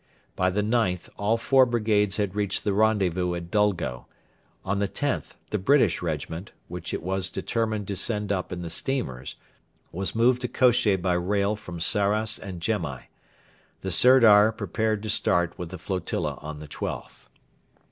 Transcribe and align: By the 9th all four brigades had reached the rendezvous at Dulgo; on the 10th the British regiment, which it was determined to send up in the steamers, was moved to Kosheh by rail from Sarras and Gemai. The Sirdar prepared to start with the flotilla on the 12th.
By 0.35 0.49
the 0.49 0.63
9th 0.63 1.09
all 1.15 1.37
four 1.37 1.63
brigades 1.67 2.17
had 2.17 2.33
reached 2.33 2.63
the 2.63 2.73
rendezvous 2.73 3.35
at 3.35 3.51
Dulgo; 3.51 4.07
on 4.65 4.79
the 4.79 4.87
10th 4.87 5.35
the 5.51 5.59
British 5.59 6.01
regiment, 6.01 6.53
which 6.67 6.91
it 6.91 7.03
was 7.03 7.29
determined 7.29 7.87
to 7.87 7.95
send 7.95 8.31
up 8.31 8.51
in 8.51 8.63
the 8.63 8.71
steamers, 8.71 9.35
was 9.91 10.15
moved 10.15 10.41
to 10.41 10.47
Kosheh 10.47 10.99
by 10.99 11.13
rail 11.13 11.55
from 11.55 11.79
Sarras 11.79 12.39
and 12.39 12.59
Gemai. 12.63 13.09
The 13.81 13.91
Sirdar 13.91 14.51
prepared 14.53 15.03
to 15.03 15.09
start 15.11 15.55
with 15.59 15.69
the 15.69 15.77
flotilla 15.77 16.39
on 16.41 16.59
the 16.59 16.67
12th. 16.67 17.27